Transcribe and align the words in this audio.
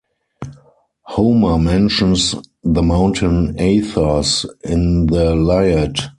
Homer 1.05 1.59
mentions 1.59 2.33
the 2.63 2.81
mountain 2.81 3.53
Athos 3.59 4.47
in 4.63 5.05
the 5.05 5.33
Iliad. 5.33 5.99